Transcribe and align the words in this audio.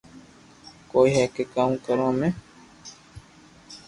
ڪوئي 0.91 1.09
ھي 1.17 1.25
ڪي 1.35 1.43
ڪاو 1.53 1.69
ڪرو 1.85 2.05
امي 2.13 2.29